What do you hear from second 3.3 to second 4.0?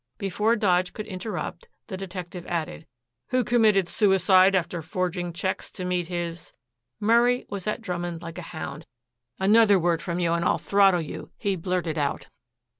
committed